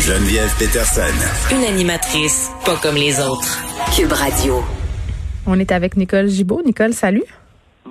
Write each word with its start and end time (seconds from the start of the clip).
Geneviève 0.00 0.54
Peterson. 0.58 1.12
Une 1.50 1.64
animatrice 1.64 2.50
pas 2.64 2.76
comme 2.76 2.94
les 2.94 3.18
autres. 3.20 3.58
Cube 3.96 4.12
Radio. 4.12 4.62
On 5.46 5.58
est 5.58 5.72
avec 5.72 5.96
Nicole 5.96 6.28
Gibaud. 6.28 6.62
Nicole, 6.64 6.94
salut. 6.94 7.24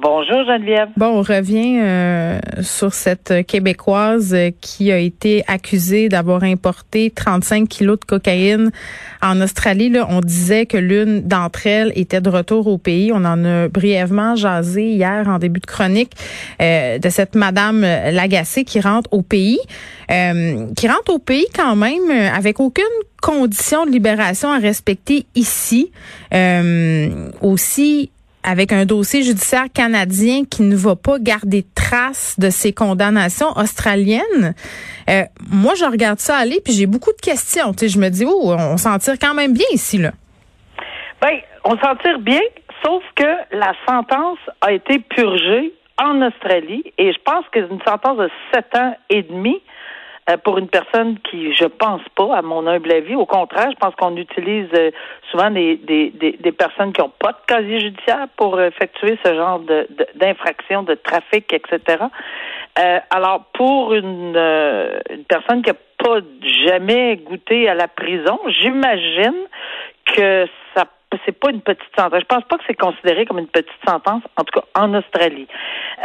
Bonjour 0.01 0.45
Geneviève. 0.45 0.89
Bon, 0.95 1.07
on 1.07 1.21
revient 1.21 1.79
euh, 1.81 2.39
sur 2.61 2.93
cette 2.93 3.45
Québécoise 3.47 4.35
qui 4.61 4.91
a 4.91 4.99
été 4.99 5.43
accusée 5.47 6.07
d'avoir 6.07 6.43
importé 6.43 7.09
35 7.09 7.67
kilos 7.67 7.99
de 7.99 8.05
cocaïne 8.05 8.71
en 9.23 9.41
Australie. 9.41 9.89
Là, 9.89 10.05
on 10.09 10.19
disait 10.19 10.67
que 10.67 10.77
l'une 10.77 11.21
d'entre 11.21 11.65
elles 11.65 11.91
était 11.95 12.21
de 12.21 12.29
retour 12.29 12.67
au 12.67 12.77
pays. 12.77 13.11
On 13.11 13.25
en 13.25 13.43
a 13.43 13.69
brièvement 13.69 14.35
jasé 14.35 14.83
hier 14.83 15.27
en 15.27 15.39
début 15.39 15.61
de 15.61 15.65
chronique 15.65 16.13
euh, 16.61 16.99
de 16.99 17.09
cette 17.09 17.33
Madame 17.33 17.81
Lagacé 17.81 18.65
qui 18.65 18.79
rentre 18.79 19.11
au 19.11 19.23
pays, 19.23 19.59
euh, 20.11 20.67
qui 20.75 20.87
rentre 20.87 21.11
au 21.11 21.19
pays 21.19 21.47
quand 21.55 21.75
même 21.75 22.11
avec 22.35 22.59
aucune 22.59 22.83
condition 23.19 23.85
de 23.87 23.91
libération 23.91 24.51
à 24.51 24.59
respecter 24.59 25.25
ici. 25.33 25.91
aussi 27.41 28.11
avec 28.47 28.71
un 28.71 28.85
dossier 28.85 29.23
judiciaire 29.23 29.65
canadien 29.73 30.43
qui 30.49 30.63
ne 30.63 30.75
va 30.75 30.95
pas 30.95 31.19
garder 31.19 31.65
trace 31.75 32.39
de 32.39 32.49
ses 32.49 32.71
condamnations 32.71 33.49
australiennes. 33.57 34.55
Euh, 35.09 35.23
moi, 35.51 35.73
je 35.75 35.83
regarde 35.83 36.19
ça 36.19 36.37
aller, 36.37 36.61
puis 36.63 36.71
j'ai 36.71 36.85
beaucoup 36.85 37.11
de 37.11 37.19
questions. 37.21 37.73
Je 37.77 37.99
me 37.99 38.07
dis, 38.07 38.25
oh, 38.25 38.55
on 38.57 38.77
s'en 38.77 38.97
tire 38.99 39.19
quand 39.19 39.33
même 39.33 39.51
bien 39.51 39.67
ici, 39.73 39.97
là. 39.97 40.11
Ben, 41.21 41.39
on 41.65 41.77
s'en 41.77 41.97
tire 41.97 42.19
bien, 42.19 42.39
sauf 42.85 43.03
que 43.15 43.27
la 43.51 43.73
sentence 43.85 44.39
a 44.61 44.71
été 44.71 44.99
purgée 44.99 45.73
en 46.01 46.21
Australie, 46.21 46.83
et 46.97 47.11
je 47.11 47.17
pense 47.25 47.43
que 47.51 47.59
une 47.59 47.81
sentence 47.85 48.17
de 48.17 48.29
sept 48.53 48.73
ans 48.77 48.95
et 49.09 49.23
demi. 49.23 49.61
Euh, 50.29 50.35
pour 50.35 50.57
une 50.57 50.67
personne 50.67 51.17
qui, 51.19 51.53
je 51.53 51.63
pense 51.63 52.01
pas, 52.15 52.35
à 52.35 52.41
mon 52.41 52.67
humble 52.67 52.91
avis. 52.91 53.15
Au 53.15 53.25
contraire, 53.25 53.69
je 53.71 53.77
pense 53.77 53.95
qu'on 53.95 54.17
utilise 54.17 54.67
euh, 54.73 54.91
souvent 55.31 55.49
des, 55.49 55.77
des, 55.77 56.11
des, 56.11 56.51
personnes 56.51 56.91
qui 56.91 56.99
n'ont 56.99 57.13
pas 57.17 57.31
de 57.31 57.37
casier 57.47 57.79
judiciaire 57.79 58.27
pour 58.35 58.59
effectuer 58.59 59.17
ce 59.23 59.33
genre 59.33 59.59
de, 59.59 59.87
d'infraction, 60.15 60.83
de, 60.83 60.95
trafic, 60.95 61.53
etc. 61.53 62.03
Euh, 62.77 62.99
alors, 63.09 63.45
pour 63.53 63.93
une, 63.93 64.35
une 64.35 65.23
personne 65.29 65.61
qui 65.61 65.69
n'a 65.69 65.77
pas 65.97 66.19
jamais 66.65 67.15
goûté 67.17 67.69
à 67.69 67.73
la 67.73 67.87
prison, 67.87 68.37
j'imagine 68.47 69.45
que 70.13 70.45
ça 70.75 70.83
c'est 71.25 71.39
pas 71.39 71.51
une 71.51 71.61
petite 71.61 71.89
sentence. 71.97 72.19
Je 72.19 72.25
pense 72.25 72.43
pas 72.43 72.57
que 72.57 72.63
c'est 72.67 72.75
considéré 72.75 73.25
comme 73.25 73.39
une 73.39 73.47
petite 73.47 73.71
sentence, 73.87 74.23
en 74.35 74.43
tout 74.43 74.59
cas 74.59 74.65
en 74.75 74.93
Australie. 74.93 75.47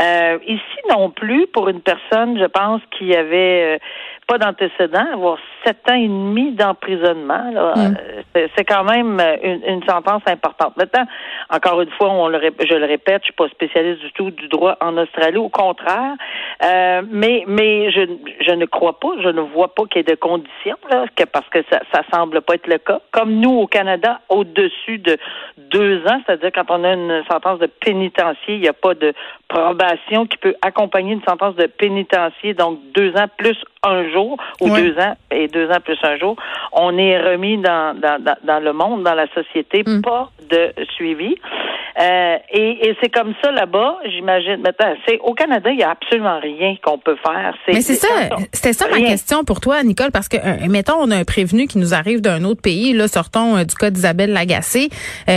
Euh, 0.00 0.38
ici 0.46 0.78
non 0.90 1.10
plus, 1.10 1.46
pour 1.48 1.68
une 1.68 1.80
personne, 1.80 2.38
je 2.38 2.46
pense, 2.46 2.80
qui 2.96 3.14
avait 3.14 3.78
pas 4.26 4.38
d'antécédent, 4.38 5.04
avoir 5.12 5.38
sept 5.64 5.78
ans 5.90 5.94
et 5.94 6.08
demi 6.08 6.52
d'emprisonnement, 6.52 7.50
mm. 7.52 7.96
euh, 8.36 8.46
c'est 8.56 8.64
quand 8.64 8.84
même 8.84 9.18
euh, 9.20 9.36
une, 9.66 9.82
sentence 9.84 10.22
importante. 10.26 10.76
Maintenant, 10.76 11.04
encore 11.50 11.80
une 11.82 11.90
fois, 11.90 12.10
on 12.10 12.28
le, 12.28 12.38
je 12.40 12.74
le 12.74 12.86
répète, 12.86 13.22
je 13.22 13.26
suis 13.26 13.34
pas 13.34 13.48
spécialiste 13.48 14.00
du 14.00 14.12
tout 14.12 14.30
du 14.30 14.48
droit 14.48 14.76
en 14.80 14.96
Australie, 14.96 15.38
au 15.38 15.48
contraire, 15.48 16.14
euh, 16.64 17.02
mais 17.10 17.44
mais 17.46 17.90
je, 17.90 18.02
je 18.40 18.52
ne 18.52 18.64
crois 18.66 18.98
pas, 18.98 19.10
je 19.22 19.28
ne 19.28 19.40
vois 19.40 19.74
pas 19.74 19.84
qu'il 19.84 19.98
y 19.98 20.00
ait 20.00 20.14
de 20.14 20.18
conditions 20.18 20.78
là, 20.90 21.04
que 21.14 21.24
parce 21.24 21.48
que 21.48 21.58
ça, 21.70 21.80
ça 21.92 22.02
semble 22.12 22.40
pas 22.42 22.54
être 22.54 22.68
le 22.68 22.78
cas. 22.78 23.00
Comme 23.10 23.34
nous 23.34 23.50
au 23.50 23.66
Canada, 23.66 24.20
au-dessus 24.28 24.98
de 24.98 25.18
deux 25.58 25.98
ans, 26.06 26.20
c'est-à-dire 26.24 26.50
quand 26.54 26.70
on 26.70 26.84
a 26.84 26.92
une 26.92 27.22
sentence 27.30 27.58
de 27.58 27.66
pénitencier, 27.66 28.54
il 28.54 28.60
n'y 28.60 28.68
a 28.68 28.72
pas 28.72 28.94
de 28.94 29.12
qui 30.26 30.36
peut 30.36 30.54
accompagner 30.62 31.12
une 31.12 31.22
sentence 31.22 31.56
de 31.56 31.66
pénitencier, 31.66 32.54
donc 32.54 32.78
deux 32.94 33.14
ans 33.16 33.28
plus 33.36 33.56
un 33.84 34.08
jour 34.12 34.36
ou 34.60 34.68
deux 34.70 34.96
ans 34.98 35.16
et 35.32 35.48
deux 35.48 35.68
ans 35.68 35.80
plus 35.84 35.98
un 36.04 36.16
jour, 36.16 36.36
on 36.72 36.96
est 36.98 37.18
remis 37.18 37.58
dans, 37.58 37.98
dans, 37.98 38.22
dans, 38.44 38.60
le 38.60 38.72
monde, 38.72 39.02
dans 39.02 39.14
la 39.14 39.26
société, 39.34 39.82
mm. 39.84 40.02
pas 40.02 40.30
de 40.48 40.72
suivi. 40.94 41.36
Euh, 42.00 42.36
et, 42.50 42.88
et 42.88 42.96
c'est 43.02 43.10
comme 43.10 43.34
ça 43.42 43.50
là-bas, 43.50 43.98
j'imagine. 44.06 44.62
Maintenant, 44.62 44.94
c'est 45.06 45.18
au 45.18 45.34
Canada, 45.34 45.70
il 45.70 45.78
y 45.78 45.82
a 45.82 45.90
absolument 45.90 46.40
rien 46.40 46.74
qu'on 46.82 46.98
peut 46.98 47.16
faire. 47.22 47.54
Mais 47.68 47.82
c'est 47.82 47.96
ça, 47.96 48.08
c'était 48.52 48.72
ça 48.72 48.88
ma 48.88 49.00
question 49.00 49.44
pour 49.44 49.60
toi, 49.60 49.82
Nicole, 49.82 50.10
parce 50.10 50.28
que 50.28 50.38
euh, 50.38 50.68
mettons, 50.68 50.96
on 50.98 51.10
a 51.10 51.16
un 51.16 51.24
prévenu 51.24 51.66
qui 51.66 51.78
nous 51.78 51.92
arrive 51.92 52.20
d'un 52.20 52.44
autre 52.44 52.62
pays. 52.62 52.94
Là, 52.94 53.08
sortons 53.08 53.56
euh, 53.56 53.64
du 53.64 53.74
cas 53.74 53.90
d'Isabelle 53.90 54.32
Lagacé, 54.32 54.88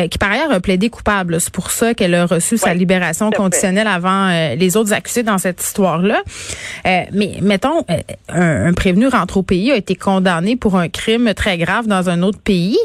qui 0.10 0.18
par 0.18 0.32
ailleurs 0.32 0.52
a 0.52 0.60
plaidé 0.60 0.90
coupable. 0.90 1.42
C'est 1.42 1.54
pour 1.54 1.72
ça 1.72 1.94
qu'elle 1.94 2.16
a 2.16 2.26
reçu 2.26 2.58
sa 2.58 2.74
libération 2.74 3.32
conditionnelle 3.32 3.88
avant 3.88 4.30
les 4.58 4.78
autres 4.78 4.94
accusés 4.94 5.24
dans 5.24 5.38
cette 5.38 5.62
histoire-là. 5.62 6.22
mais 6.86 7.32
mettons, 7.42 7.84
un, 8.36 8.74
prévenu 8.74 9.08
rentre 9.08 9.38
au 9.38 9.44
pays, 9.44 9.72
a 9.72 9.76
été 9.76 9.96
condamné 9.96 10.56
pour 10.56 10.76
un 10.76 10.90
crime 10.90 11.34
très 11.34 11.58
grave 11.58 11.88
dans 11.88 12.10
un 12.10 12.22
autre 12.22 12.40
pays. 12.40 12.78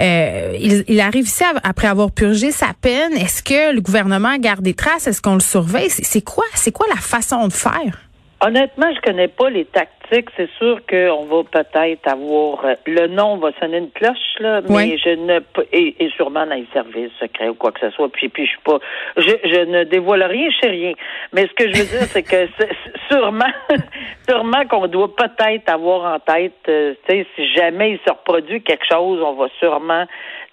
il, 0.00 0.84
il 0.88 1.00
arrive 1.00 1.26
ici 1.26 1.44
après 1.62 1.86
avoir 1.86 2.10
purgé 2.10 2.50
sa 2.50 2.68
peine 2.80 3.12
est-ce 3.16 3.42
que 3.42 3.74
le 3.74 3.80
gouvernement 3.80 4.36
garde 4.38 4.62
des 4.62 4.74
traces? 4.74 5.06
Est-ce 5.06 5.20
qu'on 5.20 5.34
le 5.34 5.40
surveille? 5.40 5.90
C'est 5.90 6.22
quoi, 6.22 6.44
c'est 6.54 6.72
quoi 6.72 6.86
la 6.88 7.00
façon 7.00 7.46
de 7.48 7.52
faire? 7.52 8.00
Honnêtement, 8.40 8.86
je 8.94 9.00
connais 9.00 9.28
pas 9.28 9.50
les 9.50 9.64
tactiques. 9.64 9.97
C'est 10.10 10.50
sûr 10.58 10.80
qu'on 10.88 11.24
va 11.24 11.42
peut-être 11.44 12.08
avoir 12.08 12.64
euh, 12.64 12.74
le 12.86 13.08
nom 13.08 13.36
va 13.36 13.50
sonner 13.60 13.78
une 13.78 13.90
cloche 13.90 14.16
là, 14.38 14.60
mais 14.68 14.96
je 14.96 15.10
ne 15.10 15.40
et, 15.72 15.96
et 16.02 16.10
sûrement 16.16 16.46
dans 16.46 16.54
les 16.54 16.66
services 16.72 17.12
secrets 17.20 17.48
ou 17.48 17.54
quoi 17.54 17.72
que 17.72 17.80
ce 17.80 17.90
soit. 17.90 18.08
Puis 18.10 18.28
puis 18.28 18.46
je 18.46 18.50
suis 18.50 18.60
pas, 18.64 18.78
je, 19.16 19.34
je 19.44 19.64
ne 19.64 19.84
dévoile 19.84 20.22
rien, 20.22 20.48
je 20.50 20.56
sais 20.60 20.70
rien. 20.70 20.92
Mais 21.32 21.42
ce 21.42 21.52
que 21.52 21.72
je 21.72 21.78
veux 21.78 21.98
dire, 21.98 22.06
c'est 22.08 22.22
que 22.22 22.48
sûrement, 23.10 23.52
sûrement 24.28 24.64
qu'on 24.68 24.86
doit 24.86 25.14
peut-être 25.14 25.68
avoir 25.68 26.14
en 26.14 26.18
tête, 26.20 26.52
euh, 26.68 26.94
tu 27.06 27.14
sais, 27.14 27.26
si 27.36 27.52
jamais 27.54 27.92
il 27.92 27.98
se 27.98 28.10
reproduit 28.10 28.62
quelque 28.62 28.86
chose, 28.90 29.20
on 29.22 29.34
va 29.34 29.48
sûrement 29.58 30.06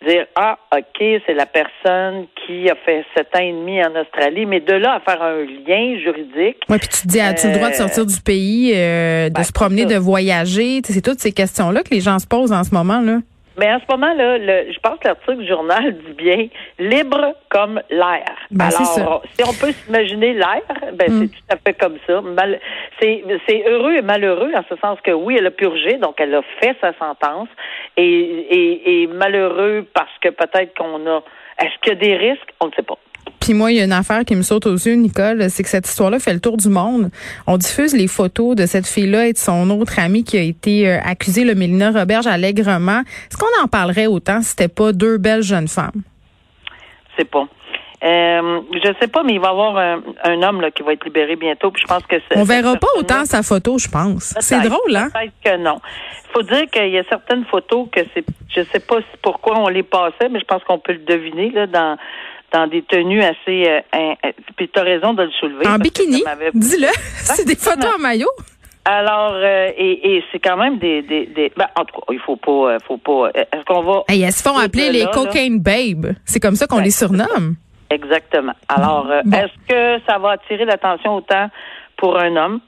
dire 0.07 0.25
ah 0.35 0.57
ok 0.75 1.21
c'est 1.25 1.33
la 1.33 1.45
personne 1.45 2.27
qui 2.45 2.69
a 2.69 2.75
fait 2.75 3.05
sept 3.16 3.27
ans 3.35 3.41
et 3.41 3.51
demi 3.51 3.83
en 3.83 3.99
Australie 3.99 4.45
mais 4.45 4.59
de 4.59 4.73
là 4.73 4.95
à 4.95 4.99
faire 4.99 5.21
un 5.21 5.43
lien 5.43 5.99
juridique 5.99 6.57
oui 6.69 6.77
puis 6.77 6.88
tu 6.88 7.01
te 7.01 7.07
dis 7.07 7.19
as-tu 7.19 7.47
le 7.47 7.53
droit 7.55 7.69
de 7.69 7.75
sortir 7.75 8.05
du 8.05 8.19
pays 8.21 8.73
euh, 8.75 9.29
de 9.29 9.33
ben, 9.33 9.43
se 9.43 9.51
promener 9.51 9.85
de 9.85 9.95
voyager? 9.95 10.81
C'est 10.83 11.01
toutes 11.01 11.19
ces 11.19 11.31
questions 11.31 11.71
là 11.71 11.83
que 11.83 11.89
les 11.91 12.01
gens 12.01 12.19
se 12.19 12.27
posent 12.27 12.51
en 12.51 12.63
ce 12.63 12.73
moment 12.73 13.01
là 13.01 13.19
mais 13.57 13.71
en 13.71 13.79
ce 13.79 13.85
moment-là, 13.89 14.38
je 14.38 14.79
pense 14.79 14.99
que 14.99 15.07
l'article 15.07 15.38
du 15.38 15.47
journal 15.47 15.93
dit 15.93 16.13
bien 16.13 16.47
libre 16.79 17.35
comme 17.49 17.81
l'air. 17.89 18.25
Ben, 18.51 18.69
Alors, 18.97 19.23
si 19.33 19.43
on 19.43 19.53
peut 19.53 19.71
s'imaginer 19.71 20.33
l'air, 20.33 20.61
ben 20.93 21.07
c'est 21.07 21.25
mm. 21.25 21.29
tout 21.29 21.43
à 21.49 21.57
fait 21.57 21.73
comme 21.73 21.97
ça. 22.05 22.21
c'est 22.99 23.63
heureux 23.67 23.95
et 23.95 24.01
malheureux 24.01 24.51
en 24.55 24.63
ce 24.69 24.75
sens 24.81 24.99
que 25.01 25.11
oui, 25.11 25.38
elle 25.38 25.47
a 25.47 25.51
purgé, 25.51 25.97
donc 25.97 26.16
elle 26.19 26.35
a 26.35 26.41
fait 26.59 26.75
sa 26.81 26.93
sentence, 26.93 27.49
et, 27.97 28.03
et, 28.03 29.03
et 29.03 29.07
malheureux 29.07 29.85
parce 29.93 30.17
que 30.22 30.29
peut-être 30.29 30.77
qu'on 30.77 31.05
a. 31.07 31.23
Est-ce 31.59 31.79
qu'il 31.81 31.93
y 31.93 31.95
a 31.95 31.95
des 31.95 32.17
risques? 32.17 32.53
On 32.59 32.67
ne 32.67 32.72
sait 32.73 32.83
pas. 32.83 32.97
Puis 33.40 33.53
moi, 33.53 33.72
il 33.72 33.78
y 33.78 33.81
a 33.81 33.84
une 33.84 33.91
affaire 33.91 34.25
qui 34.25 34.36
me 34.36 34.41
saute 34.41 34.66
aux 34.66 34.74
yeux, 34.74 34.96
Nicole, 34.96 35.50
c'est 35.50 35.62
que 35.62 35.69
cette 35.69 35.88
histoire-là 35.88 36.19
fait 36.19 36.34
le 36.34 36.40
tour 36.40 36.58
du 36.58 36.69
monde. 36.69 37.12
On 37.46 37.58
diffuse 37.58 37.96
les 37.96 38.08
photos 38.08 38.56
de 38.56 38.66
cette 38.66 38.88
fille-là 38.88 39.28
et 39.28 39.34
de 39.34 39.38
son 39.38 39.69
autre 39.69 40.00
amie 40.00 40.24
qui 40.24 40.38
a 40.38 40.41
été 40.41 40.90
euh, 40.90 40.99
accusée, 41.03 41.44
le 41.44 41.53
Mélina 41.53 41.91
Roberge, 41.91 42.26
allègrement. 42.26 43.02
Est-ce 43.02 43.38
qu'on 43.38 43.64
en 43.64 43.67
parlerait 43.67 44.08
autant 44.08 44.41
si 44.41 44.49
c'était 44.49 44.67
pas 44.67 44.94
deux 44.94 45.17
belles 45.17 45.44
jeunes 45.44 45.67
femmes? 45.67 46.02
C'est 47.17 47.29
pas. 47.29 47.47
Euh, 48.03 48.61
je 48.72 48.94
sais 48.99 49.08
pas, 49.08 49.23
mais 49.23 49.34
il 49.34 49.40
va 49.40 49.47
y 49.47 49.52
avoir 49.52 49.78
un, 49.78 50.44
homme 50.44 50.61
là, 50.61 50.70
qui 50.70 50.84
va 50.84 50.94
être 50.94 51.05
libéré 51.05 51.35
bientôt. 51.35 51.72
Puis 51.72 51.82
je 51.82 51.88
pense 51.88 52.05
que 52.05 52.17
on 52.35 52.44
verra 52.44 52.76
pas 52.76 52.88
autant 52.97 53.26
sa 53.26 53.41
photo, 53.41 53.78
je 53.79 53.88
pense. 53.88 54.35
C'est 54.40 54.61
drôle, 54.61 54.96
hein? 54.96 55.09
Peut-être 55.14 55.34
que 55.44 55.64
non. 55.64 55.79
Il 56.29 56.34
faut 56.34 56.44
dire 56.44 56.66
qu'il 56.72 56.90
y 56.90 56.99
a 56.99 57.03
certaines 57.09 57.46
photos 57.46 57.88
que 57.91 58.02
c'est, 58.14 58.26
je 58.49 58.61
sais 58.72 58.79
pas 58.79 58.97
pourquoi 59.23 59.58
on 59.59 59.70
les 59.70 59.84
passait, 59.84 60.29
mais 60.29 60.40
je 60.40 60.46
pense 60.46 60.64
qu'on 60.66 60.78
peut 60.78 60.94
le 60.94 60.99
deviner 60.99 61.49
là 61.52 61.67
dans 61.67 61.97
dans 62.52 62.68
des 62.68 62.82
tenues 62.84 63.22
assez. 63.22 63.68
Euh, 63.68 63.82
euh, 63.96 64.32
puis 64.56 64.70
tu 64.70 64.80
as 64.80 64.84
raison 64.84 65.14
de 65.14 65.24
le 65.24 65.32
soulever. 65.32 65.68
En 65.68 65.78
bikini? 65.78 66.24
Dis-le. 66.53 66.88
c'est 67.18 67.46
des 67.46 67.56
photos 67.56 67.96
en 67.96 68.00
maillot? 68.00 68.30
Alors, 68.86 69.34
euh, 69.34 69.72
et, 69.76 70.16
et 70.18 70.24
c'est 70.32 70.40
quand 70.40 70.58
même 70.58 70.78
des, 70.78 71.02
des, 71.02 71.26
des 71.26 71.52
ben, 71.58 71.68
en 71.76 71.86
tout 71.86 71.96
cas, 71.96 72.14
il 72.14 72.20
faut 72.20 72.36
pas, 72.36 72.78
faut 72.88 72.97
pas. 72.97 73.30
Est-ce 73.34 73.66
qu'on 73.66 73.82
va 73.82 74.03
Elles 74.08 74.32
se 74.32 74.44
font 74.44 74.58
appeler 74.58 74.92
les 74.92 75.06
cocaine 75.08 75.59
babes. 75.59 76.14
C'est 76.24 76.40
comme 76.40 76.56
ça 76.56 76.68
qu'on 76.68 76.80
les 76.80 76.92
surnomme. 76.92 77.56
Exactement. 77.90 78.53
Alors, 78.68 79.12
est-ce 79.12 79.68
que 79.68 80.03
ça 80.08 80.18
va 80.20 80.32
attirer 80.32 80.66
l'attention 80.66 81.16
autant 81.16 81.50
pour 81.97 82.18
un 82.18 82.36
homme? 82.36 82.59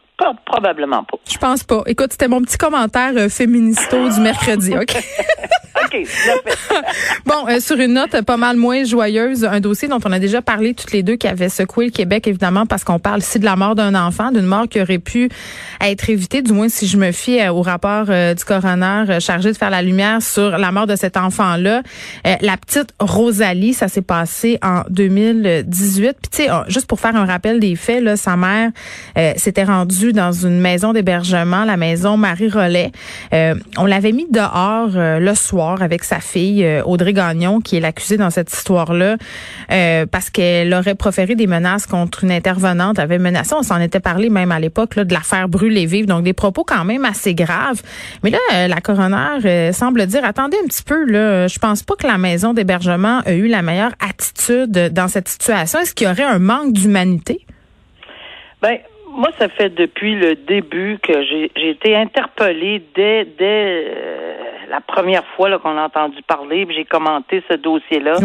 Probablement 0.46 1.04
pas. 1.04 1.18
Je 1.30 1.38
pense 1.38 1.64
pas. 1.64 1.84
Écoute, 1.86 2.12
c'était 2.12 2.28
mon 2.28 2.42
petit 2.42 2.58
commentaire 2.58 3.12
euh, 3.16 3.30
féministo 3.30 4.10
du 4.10 4.20
mercredi, 4.20 4.74
OK? 4.76 4.96
OK, 5.86 6.08
Bon, 7.26 7.48
euh, 7.48 7.60
sur 7.60 7.78
une 7.80 7.94
note 7.94 8.22
pas 8.24 8.38
mal 8.38 8.58
moins 8.58 8.84
joyeuse, 8.84 9.46
un 9.46 9.60
dossier 9.60 9.88
dont 9.88 10.00
on 10.04 10.12
a 10.12 10.18
déjà 10.18 10.42
parlé 10.42 10.74
toutes 10.74 10.92
les 10.92 11.04
deux 11.04 11.18
qui 11.18 11.28
avait 11.28 11.50
secoué 11.50 11.86
le 11.86 11.92
Québec, 11.92 12.28
évidemment, 12.28 12.66
parce 12.66 12.84
qu'on 12.84 12.98
parle 12.98 13.20
ici 13.20 13.38
de 13.38 13.46
la 13.46 13.56
mort 13.56 13.76
d'un 13.76 13.94
enfant, 13.94 14.32
d'une 14.32 14.46
mort 14.46 14.68
qui 14.68 14.82
aurait 14.82 14.98
pu 14.98 15.30
être 15.80 16.10
évitée, 16.10 16.42
du 16.42 16.52
moins 16.52 16.68
si 16.68 16.88
je 16.88 16.98
me 16.98 17.12
fie 17.12 17.40
euh, 17.40 17.52
au 17.52 17.62
rapport 17.62 18.06
du 18.06 18.46
coroner 18.46 19.20
chargé 19.20 19.52
de 19.52 19.58
faire 19.58 19.70
la 19.70 19.82
lumière 19.82 20.22
sur 20.22 20.58
la 20.58 20.72
mort 20.72 20.88
de 20.88 20.96
cet 20.96 21.18
enfant-là. 21.18 21.84
la 22.42 22.58
petite 22.58 22.94
Rosalie, 23.00 23.74
ça 23.74 23.88
s'est 23.88 24.02
passé 24.02 24.58
en 24.64 24.82
2018. 24.90 26.18
Puis 26.22 26.30
tu 26.32 26.44
sais, 26.44 26.50
juste 26.68 26.88
pour 26.88 27.00
faire 27.00 27.16
un 27.16 27.26
rappel 27.26 27.60
des 27.60 27.76
faits, 27.76 28.04
là, 28.04 28.18
sa 28.18 28.36
mère 28.36 28.72
s'était 29.36 29.64
rendue 29.64 30.07
dans 30.14 30.32
une 30.32 30.60
maison 30.60 30.94
d'hébergement, 30.94 31.66
la 31.66 31.78
maison 31.78 32.18
Marie-Rollet. 32.18 32.92
Euh, 33.34 33.56
on 33.78 33.86
l'avait 33.86 34.12
mis 34.12 34.28
dehors 34.30 34.90
euh, 34.96 35.20
le 35.20 35.36
soir 35.36 35.82
avec 35.82 36.04
sa 36.04 36.20
fille, 36.20 36.64
euh, 36.64 36.84
Audrey 36.84 37.14
Gagnon, 37.14 37.62
qui 37.62 37.78
est 37.78 37.80
l'accusée 37.80 38.18
dans 38.18 38.30
cette 38.30 38.52
histoire-là, 38.52 39.18
parce 40.12 40.30
qu'elle 40.30 40.74
aurait 40.74 40.96
proféré 40.96 41.36
des 41.36 41.48
menaces 41.48 41.86
contre 41.86 42.24
une 42.24 42.32
intervenante, 42.32 43.00
avait 43.00 43.20
menacé, 43.20 43.54
on 43.56 43.64
s'en 43.64 43.80
était 43.80 44.00
parlé 44.00 44.30
même 44.30 44.52
à 44.52 44.60
l'époque, 44.60 44.98
de 44.98 45.14
la 45.14 45.22
faire 45.22 45.50
brûler 45.50 45.86
vive, 45.86 46.06
donc 46.06 46.24
des 46.24 46.34
propos 46.34 46.64
quand 46.64 46.86
même 46.86 47.06
assez 47.06 47.34
graves. 47.34 47.82
Mais 48.24 48.30
là, 48.30 48.68
la 48.68 48.82
coroner 48.82 49.72
semble 49.74 50.06
dire, 50.08 50.24
attendez 50.24 50.58
un 50.64 50.68
petit 50.68 50.84
peu, 50.84 51.06
là, 51.06 51.48
je 51.48 51.60
pense 51.60 51.84
pas 51.84 51.96
que 51.96 52.08
la 52.08 52.18
maison 52.18 52.54
d'hébergement 52.54 53.22
a 53.26 53.34
eu 53.34 53.48
la 53.48 53.62
meilleure 53.62 53.94
attitude 54.00 54.72
dans 54.94 55.08
cette 55.08 55.28
situation. 55.28 55.80
Est-ce 55.80 55.94
qu'il 55.94 56.08
y 56.08 56.12
aurait 56.12 56.24
un 56.24 56.40
manque 56.40 56.74
d'humanité? 56.74 57.46
Ben, 58.62 58.80
moi, 59.10 59.30
ça 59.38 59.50
fait 59.50 59.70
depuis 59.70 60.16
le 60.16 60.36
début 60.36 61.00
que 61.02 61.24
j'ai 61.24 61.70
été 61.70 61.96
interpellée 61.96 62.84
dès, 62.96 63.26
dès 63.26 63.86
euh, 63.88 64.34
la 64.70 64.82
première 64.82 65.26
fois 65.36 65.58
qu'on 65.60 65.78
a 65.78 65.86
entendu 65.86 66.22
parler, 66.24 66.68
j'ai 66.70 66.86
commenté 66.86 67.44
ce 67.50 67.56
dossier-là. 67.56 68.18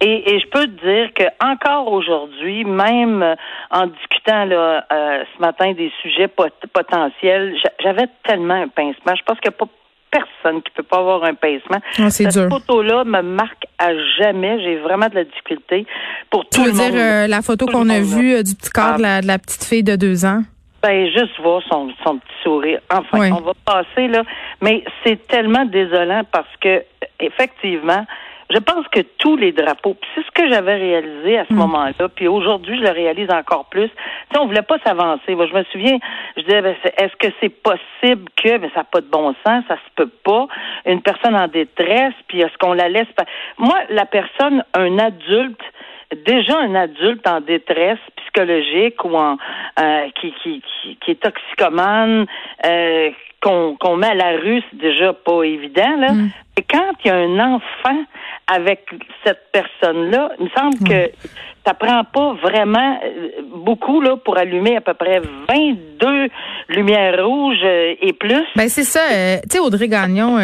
Et, 0.00 0.34
et, 0.34 0.40
je 0.40 0.48
peux 0.48 0.64
te 0.64 0.84
dire 0.84 1.14
que 1.14 1.22
encore 1.40 1.92
aujourd'hui, 1.92 2.64
même 2.64 3.22
euh, 3.22 3.36
en 3.70 3.86
discutant 3.86 4.46
là, 4.46 4.84
euh, 4.92 5.22
ce 5.32 5.40
matin 5.40 5.74
des 5.74 5.92
sujets 6.02 6.26
potentiels, 6.26 7.56
j'avais 7.80 8.08
tellement 8.24 8.54
un 8.54 8.68
pincement. 8.68 9.14
Je 9.14 9.22
pense 9.22 9.38
a 9.46 9.50
pas 9.52 9.68
personne 10.12 10.62
qui 10.62 10.70
peut 10.70 10.82
pas 10.82 10.98
avoir 10.98 11.24
un 11.24 11.34
pincement. 11.34 11.80
Ah, 11.98 12.10
Cette 12.10 12.48
photo-là 12.48 13.04
me 13.04 13.22
marque 13.22 13.64
à 13.78 13.90
jamais. 14.18 14.60
J'ai 14.62 14.76
vraiment 14.76 15.08
de 15.08 15.16
la 15.16 15.24
difficulté 15.24 15.86
pour 16.30 16.44
tout 16.44 16.62
tu 16.62 16.70
veux 16.70 16.72
dire 16.72 16.92
euh, 16.94 17.26
la 17.26 17.42
photo 17.42 17.66
qu'on 17.66 17.88
a 17.88 18.00
vue 18.00 18.34
euh, 18.34 18.42
du 18.42 18.54
petit 18.54 18.70
corps 18.70 18.98
de, 18.98 19.26
la, 19.26 19.38
petite 19.38 19.64
fille 19.64 19.82
de 19.82 19.96
deux 19.96 20.24
ans? 20.24 20.42
Ben, 20.82 21.06
juste 21.06 21.40
voir 21.40 21.62
son, 21.68 21.90
son 22.04 22.18
petit 22.18 22.42
sourire. 22.42 22.80
Enfin, 22.90 23.30
on 23.32 23.40
va 23.40 23.52
passer, 23.64 24.08
là. 24.08 24.22
Mais 24.60 24.84
c'est 25.04 25.26
tellement 25.28 25.64
désolant 25.64 26.22
parce 26.30 26.54
que, 26.60 26.82
effectivement, 27.20 28.04
je 28.50 28.58
pense 28.58 28.86
que 28.88 29.00
tous 29.18 29.36
les 29.36 29.52
drapeaux, 29.52 29.96
c'est 30.14 30.24
ce 30.24 30.30
que 30.30 30.48
j'avais 30.48 30.76
réalisé 30.76 31.38
à 31.38 31.46
ce 31.46 31.52
mm. 31.52 31.56
moment-là, 31.56 32.08
puis 32.14 32.28
aujourd'hui 32.28 32.76
je 32.78 32.82
le 32.82 32.90
réalise 32.90 33.30
encore 33.30 33.66
plus. 33.66 33.88
Tu 34.32 34.38
on 34.38 34.46
voulait 34.46 34.62
pas 34.62 34.78
s'avancer. 34.84 35.34
Moi, 35.34 35.46
je 35.46 35.54
me 35.54 35.64
souviens, 35.64 35.98
je 36.36 36.42
disais, 36.42 36.62
ben, 36.62 36.74
est-ce 36.96 37.16
que 37.16 37.32
c'est 37.40 37.48
possible 37.50 38.24
que, 38.36 38.58
mais 38.58 38.68
ça 38.70 38.80
n'a 38.80 38.84
pas 38.84 39.00
de 39.00 39.06
bon 39.06 39.34
sens, 39.46 39.64
ça 39.68 39.76
se 39.76 39.90
peut 39.94 40.10
pas. 40.24 40.46
Une 40.86 41.02
personne 41.02 41.36
en 41.36 41.48
détresse, 41.48 42.14
puis 42.28 42.40
est-ce 42.40 42.56
qu'on 42.58 42.72
la 42.72 42.88
laisse 42.88 43.10
pas? 43.16 43.24
Moi, 43.58 43.78
la 43.90 44.06
personne, 44.06 44.64
un 44.74 44.98
adulte, 44.98 45.60
déjà 46.26 46.58
un 46.58 46.74
adulte 46.74 47.26
en 47.26 47.40
détresse 47.40 47.98
psychologique 48.16 49.04
ou 49.04 49.16
en 49.16 49.36
euh, 49.80 50.08
qui, 50.20 50.32
qui, 50.42 50.62
qui, 51.00 51.10
est 51.10 51.22
toxicomane, 51.22 52.26
euh, 52.66 53.10
qu'on 53.42 53.96
met 53.96 54.08
à 54.08 54.14
la 54.14 54.36
rue, 54.38 54.62
c'est 54.70 54.78
déjà 54.78 55.12
pas 55.12 55.42
évident. 55.42 55.96
Là. 55.98 56.12
Mm. 56.12 56.30
Et 56.56 56.62
quand 56.62 56.92
il 57.04 57.08
y 57.08 57.10
a 57.10 57.16
un 57.16 57.54
enfant 57.54 58.04
avec 58.46 58.86
cette 59.24 59.50
personne-là, 59.52 60.32
il 60.38 60.44
me 60.44 60.50
semble 60.50 60.76
mm. 60.80 60.88
que 60.88 61.10
ça 61.66 61.74
prend 61.74 62.02
pas 62.04 62.34
vraiment 62.42 62.98
euh, 63.04 63.42
beaucoup 63.64 64.00
là 64.00 64.16
pour 64.16 64.36
allumer 64.36 64.76
à 64.76 64.80
peu 64.80 64.94
près 64.94 65.20
22 65.20 66.28
lumières 66.68 67.24
rouges 67.24 67.56
euh, 67.64 67.94
et 68.00 68.12
plus. 68.12 68.44
Ben 68.56 68.68
c'est 68.68 68.82
ça. 68.82 69.00
Euh, 69.12 69.36
tu 69.42 69.56
sais 69.56 69.58
Audrey 69.60 69.88
Gagnon, 69.88 70.38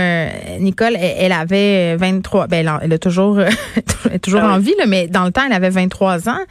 Nicole, 0.61 0.97
elle, 0.97 1.33
avait 1.33 1.97
23. 1.97 2.47
Ben 2.47 2.79
elle, 2.83 2.93
a 2.93 2.99
toujours, 2.99 3.41
elle 4.07 4.15
est 4.15 4.25
toujours 4.25 4.43
ah 4.45 4.55
en 4.55 4.59
vie 4.59 4.75
là, 4.79 4.87
mais 4.87 5.09
dans 5.09 5.25
le 5.25 5.33
temps 5.33 5.43
elle 5.47 5.53
avait 5.53 5.71
23 5.71 6.29
ans. 6.29 6.45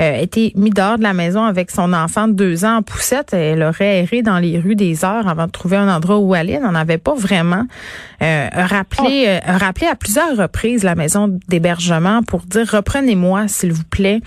Euh, 0.00 0.16
était 0.16 0.50
mise 0.56 0.74
dehors 0.74 0.98
de 0.98 1.04
la 1.04 1.12
maison 1.12 1.44
avec 1.44 1.70
son 1.70 1.92
enfant 1.92 2.26
de 2.26 2.32
deux 2.32 2.64
ans 2.64 2.78
en 2.78 2.82
poussette. 2.82 3.32
Elle 3.32 3.62
aurait 3.62 4.00
erré 4.00 4.22
dans 4.22 4.38
les 4.38 4.58
rues 4.58 4.74
des 4.74 5.04
heures 5.04 5.28
avant 5.28 5.46
de 5.46 5.52
trouver 5.52 5.76
un 5.76 5.83
endroit 5.88 6.18
où 6.18 6.34
aller. 6.34 6.58
N'en 6.58 6.74
avait 6.74 6.98
pas 6.98 7.14
vraiment 7.14 7.64
euh, 8.22 8.48
rappelé, 8.52 9.40
oh. 9.46 9.52
rappelé 9.58 9.86
à 9.86 9.96
plusieurs 9.96 10.36
reprises 10.36 10.84
la 10.84 10.94
maison 10.94 11.38
d'hébergement 11.48 12.22
pour 12.22 12.40
dire 12.40 12.68
reprenez-moi 12.70 13.48
s'il 13.48 13.72
vous 13.72 13.84
plaît. 13.84 14.20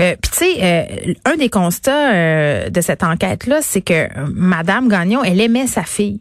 Euh, 0.00 0.14
Puis 0.20 0.30
tu 0.32 0.38
sais, 0.38 0.56
euh, 0.62 1.12
un 1.24 1.36
des 1.36 1.50
constats 1.50 2.12
euh, 2.12 2.70
de 2.70 2.80
cette 2.80 3.02
enquête-là, 3.02 3.58
c'est 3.60 3.82
que 3.82 4.08
Madame 4.32 4.88
Gagnon, 4.88 5.22
elle 5.22 5.40
aimait 5.40 5.66
sa 5.66 5.82
fille 5.82 6.20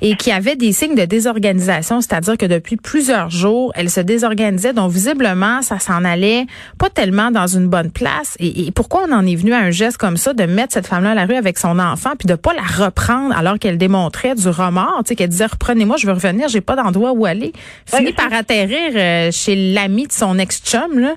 et 0.00 0.16
qu'il 0.16 0.32
y 0.32 0.36
avait 0.36 0.56
des 0.56 0.72
signes 0.72 0.96
de 0.96 1.04
désorganisation, 1.04 2.00
c'est-à-dire 2.00 2.36
que 2.36 2.46
depuis 2.46 2.76
plusieurs 2.76 3.30
jours, 3.30 3.72
elle 3.76 3.90
se 3.90 4.00
désorganisait. 4.00 4.72
Donc 4.72 4.90
visiblement, 4.90 5.62
ça 5.62 5.78
s'en 5.78 6.04
allait 6.04 6.46
pas 6.78 6.90
tellement 6.90 7.30
dans 7.30 7.46
une 7.46 7.68
bonne 7.68 7.92
place. 7.92 8.34
Et, 8.40 8.66
et, 8.66 8.70
pourquoi 8.72 9.04
on 9.08 9.12
en 9.12 9.24
est 9.24 9.36
venu 9.36 9.52
à 9.52 9.58
un 9.58 9.70
geste 9.70 9.98
comme 9.98 10.16
ça 10.16 10.34
de 10.34 10.44
mettre 10.44 10.72
cette 10.72 10.88
femme-là 10.88 11.12
à 11.12 11.14
la 11.14 11.26
rue 11.26 11.36
avec 11.36 11.58
son 11.58 11.78
enfant 11.78 12.10
puis 12.18 12.26
de 12.26 12.34
pas 12.34 12.52
la 12.54 12.84
reprendre 12.84 13.36
alors 13.36 13.58
qu'elle 13.58 13.78
démontrait 13.78 14.21
du 14.34 14.48
remords, 14.48 15.02
tu 15.04 15.08
sais, 15.08 15.16
qu'elle 15.16 15.28
disait 15.28 15.46
reprenez-moi, 15.46 15.96
je 15.96 16.06
veux 16.06 16.12
revenir, 16.12 16.48
j'ai 16.48 16.60
pas 16.60 16.76
d'endroit 16.76 17.12
où 17.12 17.26
aller. 17.26 17.52
Finit 17.86 18.12
par 18.12 18.32
atterrir 18.32 19.32
chez 19.32 19.72
l'ami 19.72 20.06
de 20.06 20.12
son 20.12 20.38
ex-chum 20.38 20.98
là. 20.98 21.14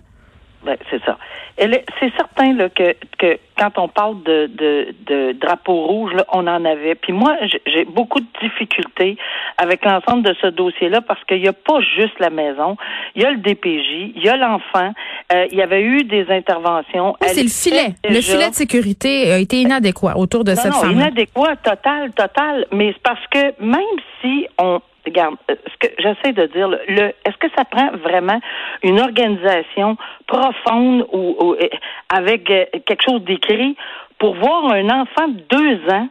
Ben, 0.65 0.77
c'est 0.89 1.03
ça. 1.06 1.17
C'est 1.57 2.12
certain 2.17 2.53
là, 2.53 2.69
que, 2.69 2.95
que 3.19 3.38
quand 3.57 3.77
on 3.77 3.88
parle 3.88 4.21
de, 4.23 4.47
de, 4.47 4.95
de 5.06 5.31
drapeau 5.33 5.85
rouge, 5.85 6.12
là, 6.13 6.25
on 6.33 6.47
en 6.47 6.65
avait. 6.65 6.95
Puis 6.95 7.13
moi, 7.13 7.38
j'ai 7.65 7.85
beaucoup 7.85 8.19
de 8.19 8.25
difficultés 8.41 9.15
avec 9.57 9.85
l'ensemble 9.85 10.23
de 10.23 10.35
ce 10.41 10.47
dossier-là 10.47 11.01
parce 11.01 11.23
qu'il 11.25 11.41
n'y 11.41 11.47
a 11.47 11.53
pas 11.53 11.79
juste 11.95 12.19
la 12.19 12.29
maison. 12.29 12.75
Il 13.15 13.21
y 13.21 13.25
a 13.25 13.31
le 13.31 13.38
DPJ, 13.38 14.13
il 14.15 14.23
y 14.23 14.27
a 14.27 14.35
l'enfant. 14.35 14.91
Euh, 15.31 15.45
il 15.51 15.57
y 15.57 15.62
avait 15.62 15.83
eu 15.83 16.03
des 16.03 16.25
interventions. 16.29 17.15
Oui, 17.21 17.27
c'est 17.29 17.44
le 17.44 17.50
filet. 17.50 17.95
Le 18.03 18.21
filet 18.21 18.50
de 18.50 18.56
sécurité 18.56 19.31
a 19.31 19.38
été 19.38 19.62
inadéquat 19.62 20.17
autour 20.17 20.44
de 20.44 20.56
cette 20.56 20.71
non, 20.71 20.79
femme. 20.79 20.91
Inadéquat, 20.91 21.56
total, 21.57 22.12
total. 22.12 22.65
Mais 22.71 22.91
c'est 22.94 23.03
parce 23.03 23.25
que 23.27 23.63
même 23.63 23.81
si 24.21 24.47
on 24.57 24.81
regarde, 25.05 25.35
euh, 25.50 25.55
ce 25.67 25.88
que 25.88 25.93
j'essaie 26.00 26.33
de 26.33 26.45
dire, 26.47 26.67
le, 26.67 27.13
est-ce 27.25 27.38
que 27.38 27.47
ça 27.57 27.65
prend 27.65 27.91
vraiment 27.97 28.39
une 28.83 29.00
organisation 29.00 29.97
profonde 30.27 31.05
ou, 31.12 31.53
euh, 31.53 31.67
avec 32.09 32.50
euh, 32.50 32.65
quelque 32.85 33.03
chose 33.03 33.24
d'écrit 33.24 33.75
pour 34.19 34.35
voir 34.35 34.71
un 34.71 34.89
enfant 34.89 35.27
de 35.27 35.41
deux 35.50 35.93
ans 35.93 36.07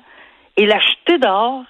et 0.57 0.67
l'acheter 0.67 1.19
dehors 1.19 1.65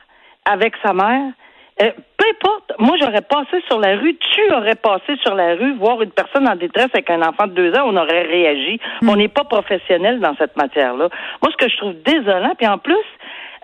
avec 0.45 0.75
sa 0.83 0.93
mère? 0.93 1.33
peu 1.77 2.25
importe, 2.31 2.73
moi 2.79 2.97
j'aurais 3.01 3.23
passé 3.23 3.61
sur 3.67 3.81
la 3.81 3.97
rue, 3.97 4.17
tu 4.17 4.55
aurais 4.55 4.77
passé 4.77 5.17
sur 5.23 5.35
la 5.35 5.57
rue, 5.57 5.75
voir 5.75 6.01
une 6.03 6.13
personne 6.13 6.49
en 6.49 6.55
détresse 6.55 6.91
avec 6.95 7.11
un 7.11 7.21
enfant 7.21 7.49
de 7.49 7.53
deux 7.53 7.75
ans, 7.75 7.87
on 7.87 7.97
aurait 7.97 8.23
réagi. 8.23 8.79
Hmm. 9.03 9.09
On 9.09 9.17
n'est 9.17 9.27
pas 9.27 9.43
professionnel 9.43 10.21
dans 10.21 10.37
cette 10.37 10.57
matière-là. 10.57 11.09
Moi, 11.43 11.51
ce 11.51 11.57
que 11.57 11.69
je 11.69 11.77
trouve 11.77 11.95
désolant, 12.05 12.55
puis 12.57 12.69
en 12.69 12.79
plus, 12.79 13.05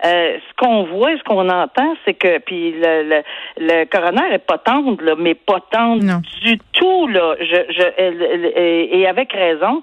euh, 0.03 0.37
ce 0.37 0.55
qu'on 0.57 0.83
voit, 0.83 1.15
ce 1.17 1.23
qu'on 1.23 1.47
entend, 1.49 1.95
c'est 2.05 2.15
que 2.15 2.39
puis 2.39 2.71
le, 2.71 3.03
le, 3.03 3.23
le 3.57 3.85
coroner 3.85 4.33
est 4.33 4.45
pas 4.45 4.57
tendre, 4.57 5.03
là, 5.03 5.15
mais 5.17 5.35
pas 5.35 5.59
tendre 5.71 6.21
du 6.41 6.57
tout 6.81 7.07
là. 7.07 7.35
Je, 7.39 7.73
je, 7.73 8.95
et 8.97 9.07
avec 9.07 9.31
raison. 9.31 9.81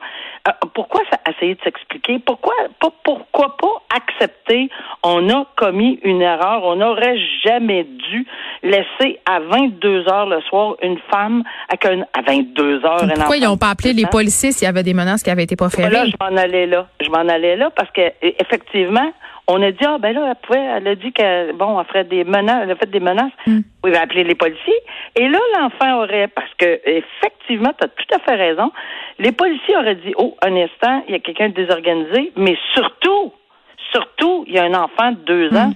Euh, 0.48 0.52
pourquoi 0.74 1.02
ça 1.10 1.18
essayer 1.30 1.54
de 1.54 1.60
s'expliquer? 1.62 2.18
Pourquoi 2.24 2.54
pas, 2.80 2.92
pourquoi 3.04 3.56
pas 3.56 3.82
accepter? 3.94 4.68
On 5.02 5.28
a 5.30 5.46
commis 5.56 6.00
une 6.02 6.22
erreur. 6.22 6.64
On 6.64 6.76
n'aurait 6.76 7.18
jamais 7.44 7.84
dû 7.84 8.26
laisser 8.62 9.20
à 9.26 9.40
22 9.40 10.08
heures 10.08 10.26
le 10.26 10.40
soir 10.42 10.76
une 10.82 10.98
femme 11.10 11.42
avec 11.68 11.84
un, 11.86 12.02
à 12.18 12.22
22 12.22 12.84
heures. 12.84 13.06
Pourquoi 13.14 13.36
ils 13.36 13.44
n'ont 13.44 13.56
pas 13.56 13.70
appelé 13.70 13.92
les 13.92 14.06
policiers 14.06 14.52
s'il 14.52 14.66
y 14.66 14.68
avait 14.68 14.82
des 14.82 14.94
menaces 14.94 15.22
qui 15.22 15.30
avaient 15.30 15.44
été 15.44 15.56
pas 15.56 15.70
faites? 15.70 15.92
Là, 15.92 16.06
je 16.06 16.12
m'en 16.20 16.36
allais 16.36 16.66
là. 16.66 16.88
Je 17.00 17.10
m'en 17.10 17.28
allais 17.28 17.56
là 17.56 17.70
parce 17.74 17.90
que 17.90 18.12
effectivement 18.22 19.12
on 19.48 19.62
a 19.62 19.72
dit 19.72 19.84
ah 19.84 19.96
ben 19.98 20.12
là 20.14 20.26
elle 20.28 20.46
pouvait 20.46 20.64
elle 20.76 20.88
a 20.88 20.94
dit 20.94 21.10
que 21.12 21.52
bon 21.52 21.80
elle 21.80 21.86
ferait 21.86 22.04
des 22.04 22.22
menaces 22.24 22.60
elle 22.64 22.70
a 22.70 22.76
fait 22.76 22.90
des 22.90 23.00
menaces 23.00 23.32
mm. 23.46 23.60
Va 23.90 24.02
appeler 24.02 24.24
les 24.24 24.34
policiers. 24.34 24.80
Et 25.16 25.28
là 25.28 25.38
l'enfant 25.58 26.02
aurait 26.02 26.28
parce 26.28 26.52
que 26.58 26.80
effectivement 26.84 27.72
tu 27.78 27.84
as 27.84 27.88
tout 27.88 28.14
à 28.14 28.18
fait 28.20 28.36
raison 28.36 28.70
les 29.18 29.32
policiers 29.32 29.76
auraient 29.76 29.96
dit 29.96 30.14
oh 30.16 30.36
un 30.42 30.54
instant 30.56 31.02
il 31.08 31.12
y 31.12 31.14
a 31.14 31.18
quelqu'un 31.18 31.48
de 31.48 31.54
désorganisé 31.54 32.32
mais 32.36 32.56
surtout 32.74 33.32
surtout 33.92 34.44
il 34.46 34.54
y 34.54 34.58
a 34.58 34.64
un 34.64 34.74
enfant 34.74 35.12
de 35.12 35.18
deux 35.24 35.56
ans. 35.56 35.68
Mm. 35.68 35.74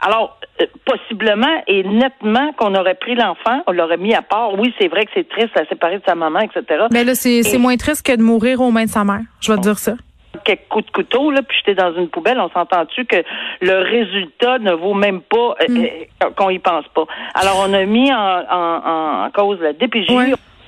alors 0.00 0.38
euh, 0.60 0.66
possiblement 0.84 1.62
et 1.66 1.82
nettement 1.82 2.52
qu'on 2.54 2.74
aurait 2.74 2.94
pris 2.94 3.14
l'enfant 3.14 3.62
on 3.66 3.72
l'aurait 3.72 3.96
mis 3.96 4.14
à 4.14 4.22
part. 4.22 4.58
Oui 4.58 4.74
c'est 4.80 4.88
vrai 4.88 5.04
que 5.04 5.10
c'est 5.14 5.28
triste 5.28 5.56
à 5.56 5.64
séparer 5.66 5.98
de 5.98 6.04
sa 6.06 6.14
maman 6.14 6.40
etc 6.40 6.86
mais 6.92 7.04
là 7.04 7.14
c'est 7.14 7.58
moins 7.58 7.76
triste 7.76 8.06
que 8.06 8.16
de 8.16 8.22
mourir 8.22 8.60
aux 8.60 8.70
mains 8.70 8.84
de 8.84 8.90
sa 8.90 9.04
mère. 9.04 9.22
Je 9.40 9.52
vais 9.52 9.58
te 9.58 9.62
dire 9.62 9.78
ça. 9.78 9.94
Quelques 10.56 10.68
coups 10.68 10.86
de 10.86 10.90
couteau, 10.92 11.30
là, 11.30 11.40
puis 11.42 11.56
jeter 11.58 11.74
dans 11.74 11.92
une 11.94 12.08
poubelle, 12.08 12.38
on 12.40 12.48
s'entend-tu 12.50 13.04
que 13.04 13.16
le 13.60 13.78
résultat 13.82 14.58
ne 14.58 14.72
vaut 14.72 14.94
même 14.94 15.20
pas 15.20 15.54
euh, 15.60 15.68
Mm. 15.68 15.84
euh, 16.24 16.30
qu'on 16.36 16.50
y 16.50 16.58
pense 16.58 16.86
pas. 16.94 17.04
Alors, 17.34 17.64
on 17.68 17.72
a 17.72 17.84
mis 17.84 18.12
en, 18.12 18.16
en, 18.50 19.24
en 19.26 19.30
cause 19.30 19.58
la 19.60 19.72
DPJ, 19.72 20.10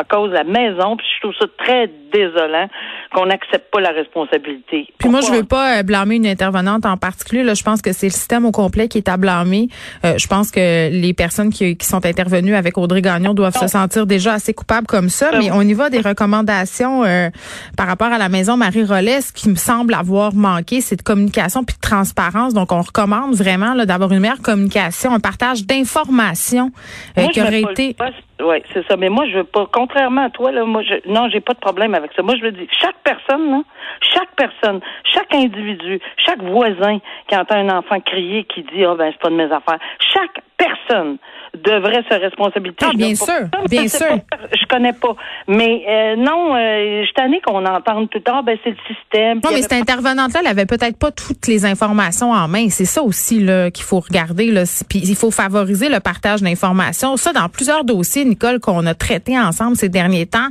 en 0.01 0.05
cause 0.09 0.31
la 0.33 0.45
maison, 0.45 0.97
puis 0.97 1.07
je 1.17 1.21
trouve 1.21 1.35
ça 1.39 1.47
très 1.59 1.91
désolant 2.13 2.69
qu'on 3.13 3.27
n'accepte 3.27 3.71
pas 3.71 3.81
la 3.81 3.91
responsabilité. 3.91 4.87
Puis 4.99 5.09
moi, 5.09 5.21
je 5.21 5.31
veux 5.31 5.45
pas 5.45 5.79
euh, 5.79 5.83
blâmer 5.83 6.17
une 6.17 6.27
intervenante 6.27 6.87
en 6.87 6.97
particulier. 6.97 7.43
Là, 7.43 7.55
je 7.55 7.63
pense 7.63 7.83
que 7.83 7.93
c'est 7.93 8.07
le 8.07 8.13
système 8.13 8.45
au 8.45 8.53
complet 8.53 8.89
qui 8.89 8.99
est 8.99 9.09
à 9.09 9.17
blâmer. 9.17 9.69
Euh, 10.05 10.19
je 10.19 10.27
pense 10.27 10.51
que 10.51 10.91
les 10.91 11.15
personnes 11.15 11.51
qui, 11.51 11.77
qui 11.77 11.87
sont 11.87 12.05
intervenues 12.07 12.55
avec 12.55 12.79
Audrey 12.79 13.03
Gagnon 13.03 13.35
doivent 13.35 13.57
se 13.57 13.67
sentir 13.67 14.07
déjà 14.07 14.35
assez 14.35 14.55
coupables 14.55 14.87
comme 14.87 15.09
ça. 15.09 15.31
Ben 15.31 15.39
Mais 15.41 15.51
on 15.51 15.63
y 15.63 15.75
va 15.75 15.91
des 15.91 16.01
recommandations 16.01 17.05
euh, 17.05 17.29
par 17.77 17.87
rapport 17.87 18.09
à 18.09 18.19
la 18.19 18.29
maison 18.29 18.57
Marie 18.57 18.85
Rollet. 18.85 19.21
Ce 19.21 19.33
qui 19.33 19.49
me 19.49 19.57
semble 19.57 19.95
avoir 19.95 20.35
manqué, 20.35 20.81
c'est 20.81 20.97
de 20.97 21.03
communication 21.03 21.65
puis 21.65 21.77
de 21.77 21.81
transparence. 21.81 22.55
Donc, 22.55 22.73
on 22.73 22.83
recommande 22.83 23.35
vraiment 23.35 23.75
d'avoir 23.85 24.13
une 24.13 24.21
meilleure 24.21 24.43
communication, 24.43 25.13
un 25.13 25.21
partage 25.21 25.67
d'informations 25.67 26.71
euh, 27.19 27.27
qui 27.29 27.41
aurait 27.41 27.63
pas 27.63 27.71
été... 27.73 27.97
Oui, 28.43 28.63
c'est 28.73 28.87
ça. 28.89 28.97
Mais 28.97 29.09
moi, 29.09 29.27
je 29.29 29.39
veux 29.39 29.45
pas, 29.45 29.67
contrairement 29.73 30.25
à 30.25 30.31
toi, 30.31 30.51
là, 30.51 30.65
moi, 30.65 30.83
je, 30.83 30.95
non, 31.09 31.29
j'ai 31.29 31.41
pas 31.41 31.55
de 31.55 31.61
problème 31.61 31.95
avec 31.95 32.13
ça. 32.15 32.23
Moi, 32.23 32.35
je 32.37 32.43
veux 32.43 32.53
dire, 32.53 32.67
chaque 32.71 32.97
personne, 33.05 33.63
chaque 34.01 34.35
personne, 34.37 34.81
chaque 35.05 35.33
individu, 35.35 36.01
chaque 36.17 36.43
voisin 36.43 36.99
qui 37.29 37.37
entend 37.37 37.57
un 37.57 37.79
enfant 37.79 38.01
crier, 38.01 38.45
qui 38.45 38.63
dit, 38.63 38.85
oh, 38.85 38.97
ben, 38.97 39.13
c'est 39.13 39.21
pas 39.21 39.31
de 39.31 39.37
mes 39.37 39.53
affaires, 39.53 39.79
chaque 40.01 40.43
personne 40.57 41.19
devrait 41.55 42.03
se 42.09 42.15
responsabiliser. 42.15 42.77
Ah, 42.83 42.91
bien 42.95 43.11
pas 43.11 43.25
sûr, 43.25 43.69
bien 43.69 43.89
sûr. 43.89 44.07
pas, 44.31 44.39
je 44.53 44.67
connais 44.67 44.93
pas. 44.93 45.15
Mais 45.49 45.85
euh, 45.87 46.17
non, 46.17 46.55
euh, 46.55 47.01
je 47.01 47.05
suis 47.05 47.15
tannée 47.15 47.41
qu'on 47.45 47.65
entende 47.65 48.09
tout 48.09 48.19
le 48.19 48.23
temps, 48.23 48.43
ben, 48.43 48.57
c'est 48.65 48.71
le 48.71 48.77
système. 48.87 49.41
Non, 49.45 49.51
mais 49.53 49.63
cette 49.63 49.75
intervenante-là, 49.75 50.41
elle 50.41 50.47
avait 50.47 50.67
peut-être 50.67 50.99
pas 50.99 51.11
toutes 51.11 51.47
les 51.47 51.67
informations 51.67 52.33
en 52.33 52.49
main. 52.49 52.69
C'est 52.71 52.87
ça 52.87 53.03
aussi 53.03 53.41
là 53.41 53.71
qu'il 53.71 53.85
faut 53.85 54.01
regarder. 54.01 54.51
Là. 54.51 54.63
Puis 54.89 55.01
il 55.01 55.17
faut 55.17 55.31
favoriser 55.31 55.89
le 55.89 56.01
partage 56.01 56.43
d'informations. 56.43 57.17
Ça, 57.17 57.33
dans 57.33 57.49
plusieurs 57.49 57.85
dossiers, 57.85 58.25
Nicole, 58.25 58.59
qu'on 58.59 58.87
a 58.87 58.95
traités 58.95 59.39
ensemble 59.39 59.77
ces 59.77 59.89
derniers 59.89 60.27
temps, 60.27 60.49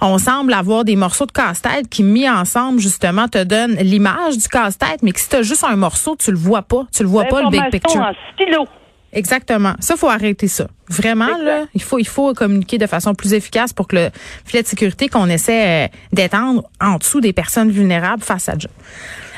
on 0.00 0.18
semble 0.18 0.52
avoir 0.52 0.84
des 0.84 0.96
morceaux 0.96 1.26
de 1.26 1.32
casse-tête 1.32 1.88
qui, 1.88 2.02
mis 2.02 2.28
ensemble, 2.28 2.78
justement, 2.78 3.28
te 3.28 3.42
donnent 3.42 3.76
l'image 3.76 4.36
du 4.36 4.48
casse-tête, 4.48 5.02
mais 5.02 5.12
que 5.12 5.20
si 5.20 5.28
tu 5.28 5.36
as 5.36 5.42
juste 5.42 5.64
un 5.64 5.76
morceau, 5.76 6.16
tu 6.16 6.30
le 6.30 6.36
vois 6.36 6.62
pas. 6.62 6.84
Tu 6.94 7.02
le 7.02 7.08
vois 7.08 7.24
pas, 7.24 7.42
le 7.42 7.48
big 7.48 7.70
picture. 7.70 8.00
en 8.00 8.12
stylo. 8.34 8.66
Exactement. 9.12 9.74
Ça, 9.80 9.96
faut 9.96 10.08
arrêter 10.08 10.48
ça. 10.48 10.68
Vraiment, 10.88 11.36
là, 11.38 11.66
il 11.74 11.82
faut, 11.82 11.98
il 11.98 12.06
faut 12.06 12.32
communiquer 12.34 12.78
de 12.78 12.86
façon 12.86 13.14
plus 13.14 13.34
efficace 13.34 13.72
pour 13.72 13.88
que 13.88 13.96
le 13.96 14.10
filet 14.44 14.62
de 14.62 14.68
sécurité 14.68 15.08
qu'on 15.08 15.28
essaie 15.28 15.84
euh, 15.84 15.88
d'étendre 16.12 16.64
en 16.80 16.96
dessous 16.96 17.20
des 17.20 17.32
personnes 17.32 17.70
vulnérables 17.70 18.22
fasse 18.22 18.44
sa 18.44 18.58
job. 18.58 18.70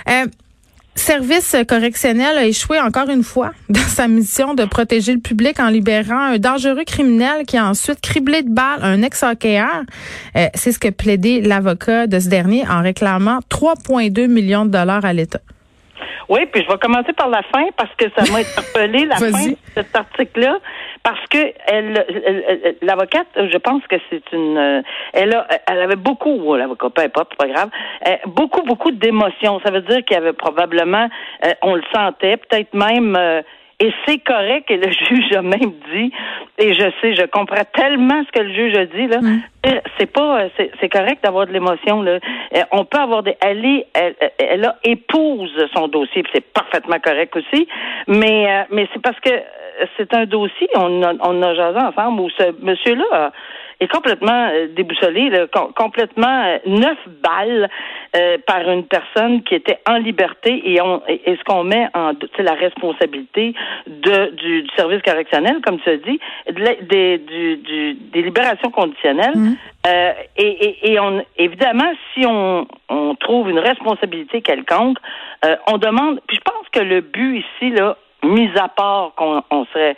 Euh, 0.08 0.26
Service 0.96 1.56
correctionnel 1.66 2.38
a 2.38 2.46
échoué 2.46 2.78
encore 2.78 3.08
une 3.10 3.24
fois 3.24 3.52
dans 3.68 3.80
sa 3.80 4.06
mission 4.06 4.54
de 4.54 4.64
protéger 4.64 5.12
le 5.12 5.20
public 5.20 5.58
en 5.58 5.68
libérant 5.68 6.18
un 6.18 6.38
dangereux 6.38 6.84
criminel 6.86 7.44
qui 7.46 7.56
a 7.56 7.66
ensuite 7.66 8.00
criblé 8.00 8.42
de 8.42 8.50
balles 8.50 8.78
un 8.82 9.02
ex-hockeyeur. 9.02 9.82
Euh, 10.36 10.46
C'est 10.54 10.70
ce 10.70 10.78
que 10.78 10.88
plaidait 10.88 11.40
l'avocat 11.40 12.06
de 12.06 12.20
ce 12.20 12.28
dernier 12.28 12.66
en 12.68 12.80
réclamant 12.80 13.40
3,2 13.50 14.28
millions 14.28 14.66
de 14.66 14.70
dollars 14.70 15.04
à 15.04 15.12
l'État. 15.12 15.40
Oui, 16.28 16.46
puis 16.46 16.62
je 16.62 16.68
vais 16.70 16.78
commencer 16.78 17.12
par 17.12 17.28
la 17.28 17.42
fin 17.42 17.64
parce 17.76 17.94
que 17.96 18.06
ça 18.16 18.30
m'a 18.32 18.38
interpellé 18.38 19.06
la 19.06 19.16
fin 19.16 19.30
de 19.30 19.56
cet 19.74 19.96
article-là 19.96 20.58
parce 21.02 21.26
que 21.28 21.38
elle, 21.66 22.76
l'avocate, 22.82 23.26
je 23.36 23.58
pense 23.58 23.82
que 23.88 23.96
c'est 24.10 24.22
une, 24.32 24.56
euh, 24.56 24.82
elle 25.12 25.34
a, 25.34 25.46
elle 25.70 25.80
avait 25.80 25.96
beaucoup, 25.96 26.32
ou 26.32 26.54
l'avocat, 26.54 26.88
peu 26.90 27.02
importe, 27.02 27.36
pas 27.36 27.46
grave, 27.46 27.68
euh, 28.06 28.16
beaucoup, 28.26 28.62
beaucoup 28.62 28.90
d'émotions. 28.90 29.60
Ça 29.64 29.70
veut 29.70 29.82
dire 29.82 30.04
qu'il 30.04 30.16
y 30.16 30.20
avait 30.20 30.32
probablement, 30.32 31.08
euh, 31.44 31.52
on 31.62 31.74
le 31.74 31.82
sentait, 31.92 32.36
peut-être 32.36 32.74
même. 32.74 33.18
Et 33.80 33.92
c'est 34.06 34.18
correct, 34.18 34.70
et 34.70 34.76
le 34.76 34.90
juge 35.08 35.32
a 35.32 35.42
même 35.42 35.72
dit, 35.92 36.12
et 36.58 36.74
je 36.74 36.90
sais, 37.00 37.14
je 37.14 37.26
comprends 37.26 37.64
tellement 37.72 38.22
ce 38.26 38.32
que 38.32 38.44
le 38.44 38.52
juge 38.54 38.76
a 38.76 38.86
dit, 38.86 39.06
là. 39.06 39.18
Euh, 39.66 39.80
C'est 39.98 40.12
pas, 40.12 40.42
euh, 40.42 40.48
c'est 40.80 40.88
correct 40.88 41.24
d'avoir 41.24 41.46
de 41.46 41.52
l'émotion, 41.52 42.02
là. 42.02 42.18
Euh, 42.56 42.62
On 42.72 42.84
peut 42.84 42.98
avoir 42.98 43.22
des, 43.22 43.36
elle 43.40 43.64
est, 43.64 43.86
elle, 43.94 44.14
elle 44.38 44.64
a 44.64 44.76
épouse 44.84 45.52
son 45.74 45.88
dossier, 45.88 46.22
c'est 46.32 46.44
parfaitement 46.52 46.98
correct 47.00 47.34
aussi. 47.36 47.66
Mais, 48.06 48.66
mais 48.70 48.86
c'est 48.92 49.02
parce 49.02 49.18
que 49.20 49.30
c'est 49.96 50.14
un 50.14 50.26
dossier, 50.26 50.68
on 50.76 51.02
a, 51.02 51.14
on 51.20 51.42
a 51.42 51.54
jasé 51.54 51.78
ensemble 51.78 52.20
où 52.20 52.30
ce 52.30 52.54
monsieur-là 52.62 53.32
est 53.80 53.88
complètement 53.88 54.48
euh, 54.52 54.68
déboussolé, 54.74 55.30
là, 55.30 55.46
com- 55.52 55.72
complètement 55.76 56.44
euh, 56.44 56.58
neuf 56.66 56.98
balles 57.22 57.68
euh, 58.16 58.38
par 58.46 58.68
une 58.70 58.84
personne 58.86 59.42
qui 59.42 59.54
était 59.54 59.78
en 59.88 59.96
liberté 59.96 60.62
et, 60.72 60.80
on, 60.80 61.02
et 61.08 61.36
ce 61.36 61.42
qu'on 61.44 61.64
met 61.64 61.88
en 61.94 62.12
doute, 62.12 62.30
c'est 62.36 62.42
la 62.42 62.54
responsabilité 62.54 63.54
de, 63.86 64.30
du, 64.36 64.62
du 64.62 64.68
service 64.76 65.02
correctionnel, 65.02 65.60
comme 65.64 65.80
tu 65.80 65.90
as 65.90 65.96
dit, 65.96 66.20
de 66.50 66.60
la- 66.60 66.74
des, 66.82 67.18
du, 67.18 67.56
du- 67.56 67.94
des 67.94 68.22
libérations 68.22 68.70
conditionnelles. 68.70 69.34
Euh, 69.86 70.12
et, 70.38 70.46
et, 70.46 70.92
et 70.92 71.00
on, 71.00 71.22
évidemment, 71.36 71.92
si 72.14 72.24
on, 72.26 72.66
on 72.88 73.14
trouve 73.16 73.50
une 73.50 73.58
responsabilité 73.58 74.40
quelconque, 74.40 74.96
euh, 75.44 75.56
on 75.66 75.76
demande. 75.78 76.20
Puis 76.26 76.38
je 76.38 76.42
pense 76.42 76.66
que 76.72 76.80
le 76.80 77.00
but 77.02 77.38
ici, 77.44 77.70
là, 77.70 77.96
mis 78.22 78.48
à 78.58 78.68
part 78.68 79.12
qu'on 79.16 79.42
on 79.50 79.66
serait 79.66 79.94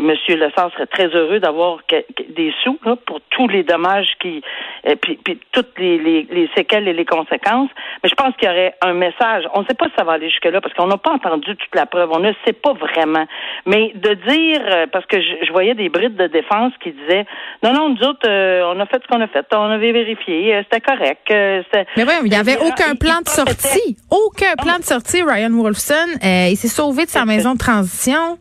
que 0.00 0.04
M. 0.04 0.38
Lessard 0.38 0.70
serait 0.72 0.86
très 0.86 1.06
heureux 1.08 1.40
d'avoir 1.40 1.78
des 1.90 2.52
sous 2.62 2.78
là, 2.84 2.96
pour 3.06 3.20
tous 3.30 3.48
les 3.48 3.62
dommages 3.62 4.08
qui 4.20 4.42
et 4.84 4.96
puis, 4.96 5.18
puis 5.24 5.40
toutes 5.52 5.78
les, 5.78 5.98
les, 5.98 6.26
les 6.30 6.48
séquelles 6.56 6.86
et 6.86 6.92
les 6.92 7.04
conséquences. 7.04 7.70
Mais 8.02 8.08
je 8.10 8.14
pense 8.14 8.34
qu'il 8.36 8.48
y 8.48 8.50
aurait 8.50 8.74
un 8.82 8.92
message. 8.92 9.44
On 9.54 9.62
ne 9.62 9.66
sait 9.66 9.74
pas 9.74 9.86
si 9.86 9.92
ça 9.98 10.04
va 10.04 10.12
aller 10.12 10.28
jusque-là 10.30 10.60
parce 10.60 10.74
qu'on 10.74 10.86
n'a 10.86 10.98
pas 10.98 11.12
entendu 11.12 11.56
toute 11.56 11.74
la 11.74 11.86
preuve. 11.86 12.10
On 12.12 12.20
ne 12.20 12.32
sait 12.44 12.52
pas 12.52 12.72
vraiment. 12.74 13.26
Mais 13.64 13.92
de 13.94 14.14
dire 14.14 14.60
euh, 14.64 14.86
parce 14.92 15.06
que 15.06 15.20
je, 15.20 15.46
je 15.46 15.52
voyais 15.52 15.74
des 15.74 15.88
brides 15.88 16.16
de 16.16 16.26
défense 16.26 16.72
qui 16.82 16.92
disaient 16.92 17.24
non, 17.62 17.72
non, 17.72 17.88
nous 17.90 18.02
autres, 18.06 18.28
euh, 18.28 18.72
on 18.74 18.78
a 18.80 18.86
fait 18.86 19.00
ce 19.02 19.08
qu'on 19.08 19.20
a 19.20 19.26
fait, 19.28 19.46
on 19.52 19.62
avait 19.70 19.92
vérifié, 19.92 20.54
euh, 20.56 20.62
c'était 20.64 20.80
correct. 20.80 21.22
euh, 21.30 21.62
c'était- 21.64 21.86
Mais 21.96 22.04
oui, 22.04 22.12
il 22.24 22.30
n'y 22.30 22.36
avait 22.36 22.58
aucun 22.58 22.94
plan 22.94 23.20
de 23.24 23.28
sortie. 23.28 23.96
Aucun 24.10 24.54
plan 24.56 24.76
de 24.78 24.84
sortie, 24.84 25.22
Ryan 25.22 25.50
Wolfson. 25.50 25.94
Euh, 26.22 26.48
il 26.50 26.56
s'est 26.56 26.68
sauvé 26.68 27.04
de 27.06 27.10
sa 27.10 27.24
maison 27.24 27.54
de 27.54 27.58
transition. 27.58 28.38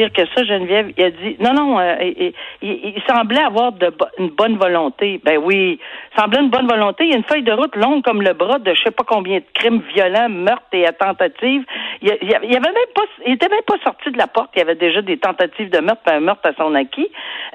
Pire 0.00 0.12
que 0.12 0.22
ça, 0.34 0.44
Geneviève, 0.44 0.92
il 0.96 1.04
a 1.04 1.10
dit 1.10 1.36
non, 1.40 1.52
non, 1.52 1.78
euh, 1.78 1.94
il, 2.00 2.32
il- 2.62 2.94
il 2.96 3.02
semblait 3.08 3.42
avoir 3.42 3.72
de 3.72 3.88
bo- 3.90 4.06
une 4.18 4.30
bonne 4.30 4.56
volonté. 4.56 5.20
Ben 5.24 5.38
oui, 5.38 5.78
il 6.14 6.20
semblait 6.20 6.40
une 6.40 6.48
bonne 6.50 6.66
volonté. 6.66 7.04
Il 7.04 7.10
y 7.10 7.14
a 7.14 7.16
une 7.18 7.24
feuille 7.24 7.42
de 7.42 7.52
route 7.52 7.76
longue 7.76 8.02
comme 8.02 8.22
le 8.22 8.32
bras 8.32 8.58
de 8.58 8.72
je 8.74 8.82
sais 8.82 8.90
pas 8.90 9.04
combien 9.06 9.38
de 9.38 9.44
crimes 9.54 9.82
violents, 9.94 10.28
meurtres 10.30 10.62
et 10.72 10.84
tentatives. 10.98 11.64
Il, 12.02 12.16
il 12.22 12.34
avait 12.34 12.72
même 12.72 12.92
pas, 12.94 13.02
il 13.26 13.34
était 13.34 13.48
même 13.48 13.60
pas 13.66 13.76
sorti 13.84 14.10
de 14.10 14.16
la 14.18 14.26
porte. 14.26 14.50
Il 14.56 14.60
y 14.60 14.62
avait 14.62 14.74
déjà 14.74 15.02
des 15.02 15.18
tentatives 15.18 15.70
de 15.70 15.78
meurtre, 15.80 16.02
un 16.06 16.20
meurtre 16.20 16.48
à 16.48 16.52
son 16.54 16.74
acquis. 16.74 17.08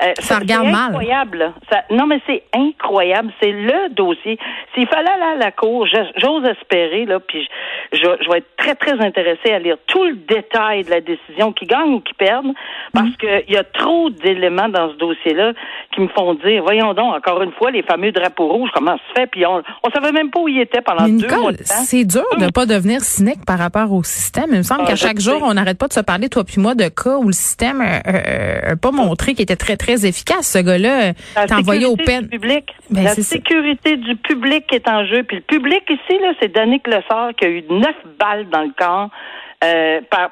Euh, 0.04 0.14
Ça 0.20 0.36
c'est 0.36 0.40
regarde 0.42 0.66
mal. 0.68 0.90
incroyable. 0.90 1.38
là. 1.40 1.54
Ça- 1.72 1.84
non, 1.90 2.06
mais 2.06 2.20
c'est 2.28 2.44
incroyable. 2.54 3.32
C'est 3.42 3.52
le 3.52 3.90
dossier. 3.90 4.38
S'il 4.74 4.88
fallait 4.88 5.10
aller 5.10 5.34
à 5.34 5.36
la 5.38 5.52
cour, 5.52 5.88
j'ose 5.88 6.46
espérer 6.46 7.06
là, 7.06 7.20
puis 7.20 7.48
je, 7.92 7.98
je- 7.98 8.24
je 8.24 8.30
vais 8.30 8.38
être 8.40 8.56
très 8.58 8.76
très 8.76 9.00
intéressée 9.04 9.52
à 9.54 9.60
lire 9.60 9.78
tout 9.88 10.04
le 10.04 10.14
détail 10.16 10.84
de 10.84 10.90
la 10.92 11.02
décision, 11.02 11.52
qui 11.54 11.66
gagne 11.66 11.94
ou 11.96 12.00
qui 12.02 12.14
parce 12.94 13.08
Mm. 13.10 13.16
qu'il 13.18 13.54
y 13.54 13.58
a 13.58 13.64
trop 13.64 14.10
d'éléments 14.10 14.70
dans 14.70 14.92
ce 14.92 14.98
dossier-là 14.98 15.54
qui 15.94 16.02
me 16.02 16.08
font 16.10 16.34
dire, 16.36 16.64
voyons 16.64 16.94
donc, 16.94 17.14
encore 17.16 17.42
une 17.42 17.52
fois, 17.54 17.72
les 17.72 17.84
fameux 17.84 18.12
drapeaux 18.12 18.48
rouges, 18.48 18.70
comment 18.74 18.98
ça 18.98 19.02
se 19.10 19.22
fait, 19.22 19.28
puis 19.28 19.46
on, 19.46 19.62
on 19.84 19.90
savait 19.94 20.12
même 20.12 20.30
pas 20.32 20.40
où 20.42 20.48
il 20.48 20.60
était 20.60 20.82
pendant 20.82 21.06
Mais 21.06 21.12
deux 21.14 21.28
mois 21.28 21.38
Nicole, 21.38 21.54
de 21.54 21.58
temps. 21.60 21.84
c'est 21.84 22.04
dur 22.06 22.24
de 22.40 22.52
pas 22.52 22.66
devenir 22.66 23.02
cynique 23.02 23.46
par 23.46 23.58
rapport 23.60 23.92
au 23.92 24.04
système. 24.04 24.48
Il 24.52 24.58
me 24.58 24.64
semble 24.64 24.82
Ah, 24.86 24.90
qu'à 24.90 24.96
chaque 24.96 25.20
sais. 25.20 25.32
jour, 25.32 25.42
on 25.44 25.54
n'arrête 25.54 25.78
pas 25.78 25.88
de 25.88 25.94
se 25.94 26.00
parler, 26.02 26.30
toi 26.30 26.44
puis 26.44 26.62
moi, 26.62 26.76
de 26.76 26.88
cas 26.90 27.18
où 27.18 27.28
le 27.28 27.34
système 27.34 27.80
n'a 27.80 28.76
pas 28.76 28.92
montré 28.92 29.34
qu'il 29.34 29.44
était 29.44 29.56
très, 29.56 29.78
très 29.78 30.06
efficace. 30.06 30.52
Ce 30.52 30.60
gars-là, 30.60 31.14
t'as 31.34 31.58
envoyé 31.58 31.86
au 31.86 31.96
peine. 31.96 32.28
public. 32.30 32.66
Ben, 32.90 33.04
la 33.04 33.10
ça. 33.16 33.22
sécurité 33.22 33.98
du 33.98 34.16
public 34.16 34.66
est 34.74 34.88
en 34.88 35.06
jeu. 35.06 35.24
Puis 35.24 35.38
le 35.38 35.42
public 35.44 35.84
ici, 35.90 36.20
là, 36.22 36.34
c'est 36.40 36.54
Danick 36.54 36.88
Lessard 36.88 37.32
qui 37.38 37.46
a 37.46 37.50
eu 37.50 37.64
neuf 37.70 37.96
balles 38.20 38.48
dans 38.50 38.62
le 38.62 38.72
corps 38.78 39.10
euh, 39.64 40.02
par 40.10 40.32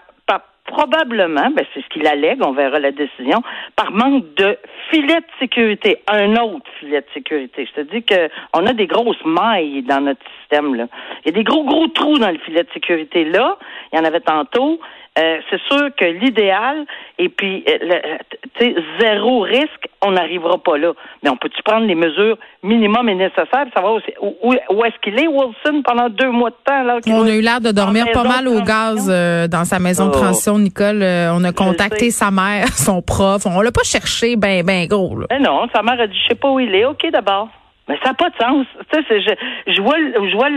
probablement, 0.65 1.50
ben, 1.55 1.65
c'est 1.74 1.82
ce 1.82 1.88
qu'il 1.89 2.08
allègue, 2.08 2.39
on 2.46 2.51
verra 2.53 2.79
la 2.79 2.91
décision, 2.91 3.41
par 3.75 3.91
manque 3.91 4.25
de 4.36 4.58
filet 4.89 5.15
de 5.20 5.25
sécurité, 5.39 5.98
un 6.08 6.36
autre 6.38 6.65
filet 6.79 7.01
de 7.01 7.05
sécurité. 7.13 7.67
Je 7.75 7.82
te 7.82 7.91
dis 7.93 8.03
que 8.03 8.29
on 8.53 8.65
a 8.65 8.74
des 8.74 8.88
grosses 8.88 9.24
mailles 9.25 9.84
dans 9.84 10.01
notre 10.01 10.22
système. 10.41 10.75
Là. 10.75 10.86
Il 11.25 11.32
y 11.32 11.34
a 11.34 11.36
des 11.38 11.43
gros, 11.43 11.63
gros 11.63 11.88
trous 11.88 12.17
dans 12.17 12.32
le 12.32 12.38
filet 12.39 12.63
de 12.63 12.70
sécurité. 12.74 13.25
Là, 13.25 13.58
il 13.91 13.98
y 13.98 14.01
en 14.01 14.05
avait 14.05 14.22
tantôt. 14.22 14.79
Euh, 15.20 15.38
c'est 15.51 15.62
sûr 15.70 15.89
que 15.96 16.05
l'idéal, 16.05 16.88
et 17.20 17.29
puis, 17.29 17.63
euh, 17.70 17.77
le- 17.82 18.17
tu 18.58 18.65
sais, 18.65 18.75
zéro 19.00 19.41
risque, 19.41 19.88
on 20.01 20.10
n'arrivera 20.13 20.58
pas 20.58 20.75
là. 20.79 20.93
Mais 21.22 21.29
on 21.29 21.38
peut-tu 21.38 21.62
prendre 21.62 21.86
les 21.86 21.93
mesures 21.93 22.36
minimum 22.63 23.08
et 23.10 23.13
nécessaires, 23.13 23.65
pour 23.65 23.74
savoir 23.75 23.93
où, 24.24 24.55
où, 24.72 24.86
est-ce 24.86 25.00
qu'il 25.03 25.20
est, 25.20 25.27
Wilson, 25.27 25.84
pendant 25.86 26.10
deux 26.10 26.32
mois 26.32 26.50
de 26.50 26.55
temps? 26.65 26.82
Là, 26.82 27.00
qu'il 27.00 27.13
On 27.13 27.25
a 27.25 27.36
eu 27.36 27.41
l'air 27.41 27.62
de 27.62 27.70
dormir 27.72 28.05
pas 28.12 28.24
mal 28.24 28.48
au 28.48 28.55
transition. 28.62 28.65
gaz 28.96 29.12
euh, 29.13 29.48
dans 29.48 29.65
sa 29.65 29.77
maison 29.77 30.08
de 30.08 30.13
Oh. 30.15 30.20
Nicole. 30.60 31.01
Euh, 31.01 31.33
on 31.33 31.43
a 31.43 31.51
contacté 31.51 32.12
sa 32.12 32.31
mère, 32.31 32.67
son 32.74 33.01
prof. 33.01 33.45
On 33.45 33.62
l'a 33.62 33.72
pas 33.72 33.83
cherché 33.83 34.36
ben, 34.36 34.63
ben 34.65 34.88
gros. 34.88 35.17
Là. 35.19 35.27
Ben 35.29 35.41
non, 35.41 35.67
sa 35.74 35.81
mère 35.81 36.00
a 36.00 36.07
dit, 36.07 36.17
je 36.24 36.29
sais 36.29 36.36
pas 36.36 36.50
où 36.50 36.60
il 36.60 36.74
est. 36.74 36.86
OK, 36.86 37.05
d'abord. 37.12 37.50
Mais 37.88 37.98
ça 38.01 38.10
n'a 38.10 38.13
pas 38.13 38.29
de 38.29 38.36
sens. 38.39 38.65
Je, 38.93 39.36
je 39.67 39.81
vois, 39.81 39.98
je 39.98 40.36
vois 40.36 40.50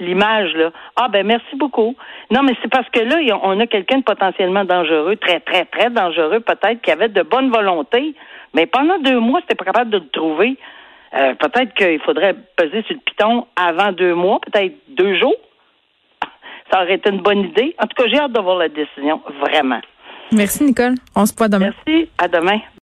l'image 0.00 0.54
là. 0.54 0.70
Ah 0.94 1.08
ben 1.08 1.26
merci 1.26 1.56
beaucoup. 1.56 1.96
Non, 2.30 2.42
mais 2.44 2.52
c'est 2.62 2.70
parce 2.70 2.88
que 2.90 3.00
là, 3.00 3.16
on 3.42 3.58
a 3.58 3.66
quelqu'un 3.66 3.98
de 3.98 4.04
potentiellement 4.04 4.64
dangereux, 4.64 5.16
très, 5.16 5.40
très, 5.40 5.64
très 5.64 5.90
dangereux 5.90 6.40
peut-être, 6.40 6.80
qui 6.80 6.92
avait 6.92 7.08
de 7.08 7.22
bonne 7.22 7.50
volonté, 7.50 8.14
mais 8.54 8.66
pendant 8.66 8.98
deux 8.98 9.18
mois, 9.18 9.40
c'était 9.40 9.56
pas 9.56 9.64
capable 9.64 9.90
de 9.90 9.98
le 9.98 10.08
trouver. 10.10 10.56
Euh, 11.16 11.34
peut-être 11.34 11.74
qu'il 11.74 12.00
faudrait 12.00 12.34
peser 12.56 12.82
sur 12.82 12.94
le 12.94 13.00
piton 13.00 13.46
avant 13.56 13.92
deux 13.92 14.14
mois, 14.14 14.40
peut-être 14.40 14.74
deux 14.88 15.18
jours. 15.18 15.36
Ça 16.70 16.82
aurait 16.82 16.94
été 16.94 17.10
une 17.10 17.20
bonne 17.20 17.40
idée. 17.40 17.74
En 17.78 17.86
tout 17.86 18.02
cas, 18.02 18.08
j'ai 18.08 18.18
hâte 18.18 18.32
de 18.32 18.40
voir 18.40 18.58
la 18.58 18.68
décision, 18.68 19.20
vraiment. 19.40 19.80
Merci, 20.32 20.64
Nicole. 20.64 20.94
On 21.14 21.26
se 21.26 21.34
voit 21.36 21.48
demain. 21.48 21.70
Merci. 21.86 22.08
À 22.18 22.28
demain. 22.28 22.58